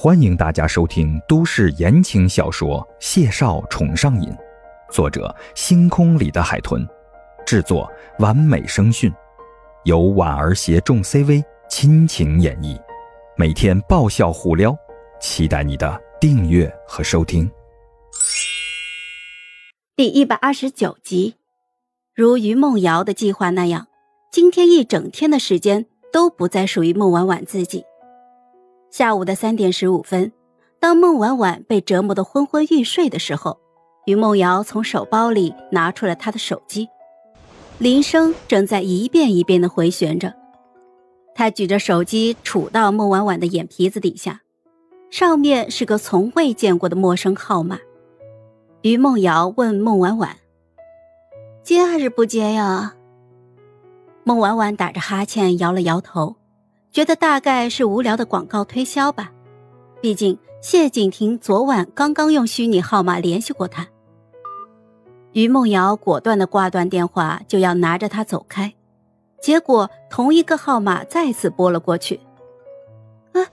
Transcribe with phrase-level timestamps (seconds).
[0.00, 4.30] 欢迎大家收听都市言情小说《谢少宠上瘾》，
[4.92, 6.86] 作者：星空里的海豚，
[7.44, 9.12] 制作：完美声讯，
[9.82, 12.80] 由婉儿携众 CV 亲情演绎，
[13.36, 14.72] 每天爆笑互撩，
[15.20, 17.50] 期待你的订阅和收听。
[19.96, 21.34] 第一百二十九集，
[22.14, 23.88] 如于梦瑶的计划那样，
[24.30, 27.84] 今天一整天的时间都不再属于孟婉婉自己。
[28.90, 30.32] 下午的三点十五分，
[30.80, 33.58] 当孟婉婉被折磨得昏昏欲睡的时候，
[34.06, 36.88] 于梦瑶从手包里拿出了她的手机，
[37.78, 40.34] 铃声正在一遍一遍的回旋着。
[41.34, 44.40] 他举着手机杵到孟婉婉的眼皮子底下，
[45.10, 47.78] 上面是个从未见过的陌生号码。
[48.82, 50.36] 于梦瑶问孟婉婉
[51.62, 52.94] ：“接还是不接呀？”
[54.24, 56.34] 孟婉婉打着哈欠，摇了摇头。
[56.90, 59.30] 觉得大概是无聊的广告推销吧，
[60.00, 63.86] 毕竟谢景婷昨晚刚刚用虚拟号码联系过他。
[65.32, 68.74] 于梦瑶果断的挂断电话，就要拿着他走开，
[69.40, 72.18] 结果同一个号码再次拨了过去。
[73.32, 73.46] 啊，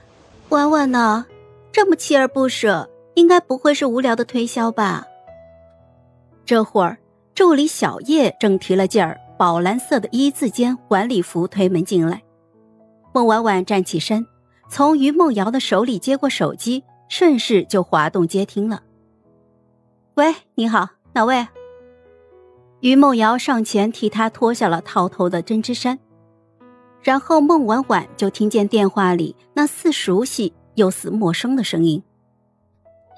[0.49, 1.25] 婉婉呢？
[1.71, 5.05] 这么锲而不舍，应该不会是无聊的推销吧？
[6.45, 6.97] 这会儿，
[7.35, 12.21] 助理小叶正提了件宝蓝色的一字肩晚礼服推门进来。
[13.15, 14.27] 孟婉婉站起身，
[14.67, 18.83] 从于梦瑶的手里接过手机，顺势就滑动接听了。
[20.15, 21.47] 喂，你好，哪位？
[22.81, 25.97] 于梦瑶上前替他脱下了套头的针织衫，
[27.01, 32.03] 然后孟婉婉就听见电话里那似熟悉又似陌生的声音：“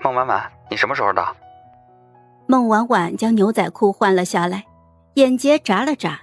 [0.05, 1.35] 孟婉婉，你什么时候到？”
[2.45, 4.63] 孟婉婉将牛仔裤换了下来，
[5.15, 6.21] 眼睫眨了眨。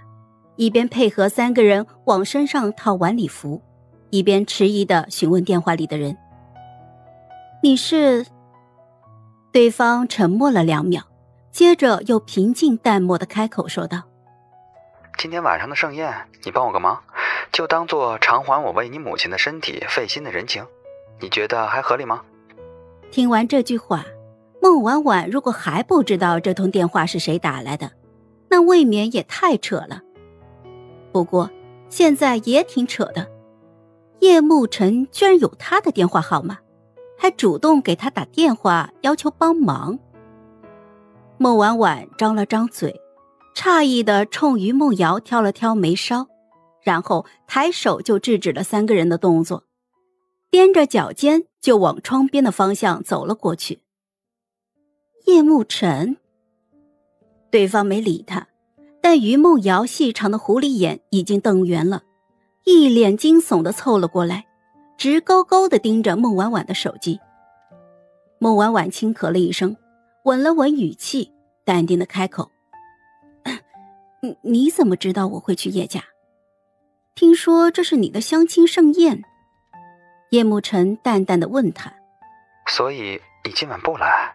[0.57, 3.61] 一边配合三个人往身上套晚礼服，
[4.11, 6.17] 一边迟疑的询问电话里的人
[7.63, 8.27] ：“你是？”
[9.53, 11.03] 对方沉默了两秒，
[11.53, 14.03] 接着又平静淡漠的开口说道
[15.19, 16.13] ：“今天晚上的盛宴，
[16.45, 17.01] 你帮我个忙，
[17.53, 20.67] 就当做偿还我为你母亲的身体费心的人情，
[21.21, 22.23] 你觉得还合理吗？”
[23.13, 24.05] 听完这句话，
[24.61, 27.93] 孟婉婉如果还不知道这通电话是谁打来的，
[28.51, 30.03] 那未免也太扯了。
[31.15, 31.49] 不过，
[31.89, 33.31] 现在也挺扯的，
[34.19, 36.59] 叶慕辰居然有他的电话号码，
[37.17, 39.97] 还主动给他打电话要求帮忙。
[41.39, 43.01] 孟婉婉张了张嘴，
[43.55, 46.27] 诧异的冲于梦瑶挑了挑眉梢，
[46.83, 49.63] 然后抬手就制止了三个人的动作，
[50.51, 53.79] 踮着脚尖就往窗边的方向走了过去。
[55.27, 56.17] 叶慕辰，
[57.53, 58.49] 对方没理他。
[59.05, 62.05] 但于梦瑶细长的狐狸眼已经瞪圆了，
[62.65, 64.47] 一脸惊悚的凑了过来，
[64.97, 67.21] 直勾勾的盯着孟婉婉的手机。
[68.39, 69.77] 孟婉婉轻咳了一声，
[70.23, 71.31] 稳了稳语气，
[71.67, 72.51] 淡定的开口
[74.23, 76.03] ：“你你怎么知道我会去叶家？
[77.15, 79.23] 听说这是你的相亲盛宴。”
[80.33, 81.93] 叶慕辰淡淡的问他
[82.67, 84.35] ：“所以你今晚不来？”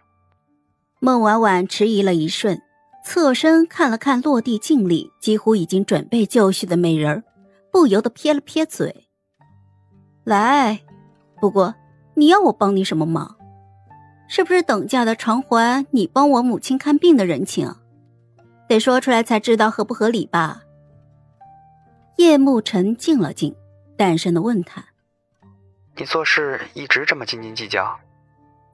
[1.02, 2.62] 孟婉婉迟疑了一瞬。
[3.02, 7.24] 侧身看了看落地镜里几乎已经准备就绪的美人
[7.72, 9.08] 不由得撇了撇嘴。
[10.24, 10.80] 来，
[11.40, 11.74] 不过
[12.14, 13.36] 你要我帮你什么忙？
[14.28, 17.74] 是不是等价的偿还你帮我母亲看病的人情？
[18.68, 20.62] 得说出来才知道合不合理吧？
[22.16, 23.56] 叶慕辰静了静，
[23.96, 24.84] 淡声的问他
[25.96, 27.98] ：“你做事一直这么斤斤计较？”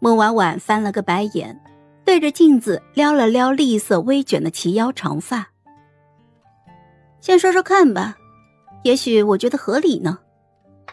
[0.01, 1.59] 孟婉婉翻了个白眼。
[2.07, 5.49] 对着镜子撩了撩栗色微卷的齐腰长发，
[7.21, 8.17] 先说说看吧，
[8.85, 10.21] 也许我觉得合理呢。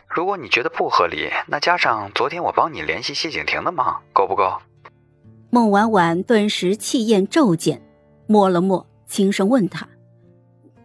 [0.09, 4.57] 如果你觉得不合理，那加上昨天我帮你联系谢景亭的忙，够不够？
[5.51, 7.79] 孟婉婉顿时气焰骤减，
[8.25, 9.87] 摸了摸，轻声问他：“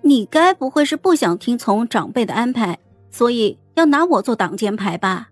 [0.03, 2.79] 你该不会是不想听从长辈的安排，
[3.11, 5.31] 所以要拿我做挡箭牌吧？”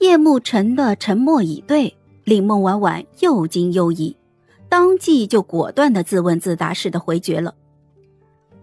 [0.00, 1.96] 叶慕辰的沉默以对。
[2.26, 4.16] 令孟婉婉又惊又疑，
[4.68, 7.54] 当即就果断的自问自答似的回绝了。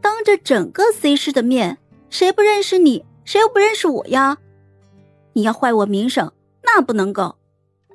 [0.02, 1.78] 当着整个 C 市的面，
[2.10, 4.38] 谁不认识你，谁又不认识我呀？
[5.32, 6.30] 你要坏我名声，
[6.62, 7.38] 那不能够。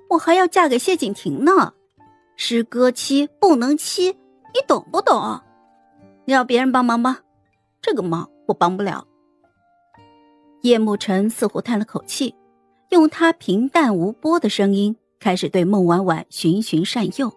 [0.09, 1.75] 我还要嫁给谢景亭呢，
[2.35, 4.13] 是哥妻不能欺，
[4.55, 5.39] 你懂不懂？
[6.25, 7.21] 要别人帮忙吧，
[7.83, 9.07] 这个忙我帮不了。
[10.63, 12.35] 叶慕辰似乎叹了口气，
[12.89, 14.97] 用他平淡无波的声音。
[15.21, 17.33] 开始对孟婉婉循循善诱。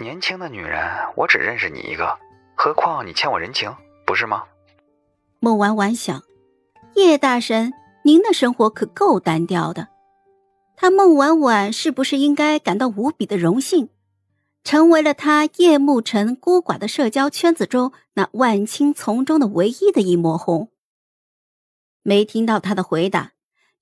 [0.00, 0.82] 年轻的女人，
[1.16, 2.18] 我只认识你一个，
[2.54, 4.44] 何况你欠我人情，不是吗？
[5.40, 6.22] 孟婉婉想，
[6.94, 7.72] 叶大神，
[8.04, 9.88] 您的生活可够单调的。
[10.76, 13.88] 他孟婉婉是不是应该感到无比的荣幸，
[14.64, 20.70] 成为了他叶慕辰孤寡的社交圈子中那万青丛中的唯一的一抹红？
[22.02, 23.32] 没听到他的回答，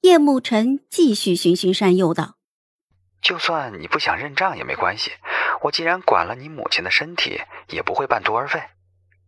[0.02, 2.33] 叶慕辰继续循循善诱道
[3.24, 5.10] ：“就算你不想认账也没关系，
[5.62, 8.62] 我既然管了你母亲的身体，也不会半途而废。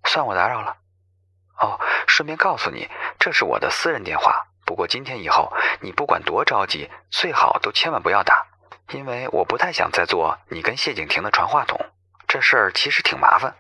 [0.04, 0.76] 算我打扰了。
[1.58, 2.88] 哦，顺便告诉你，
[3.18, 5.50] 这是我的私人电话。”不过今天以后，
[5.80, 8.46] 你不管多着急，最好都千万不要打，
[8.92, 11.78] 因为我不太想再做你跟谢景婷的传话筒。
[12.26, 13.54] 这事儿其实挺麻烦。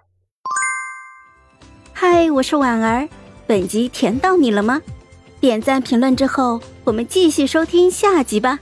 [1.94, 3.08] 嗨，我是婉儿，
[3.46, 4.82] 本集甜到你了吗？
[5.40, 8.58] 点赞评论之后，我们继续收听下集吧。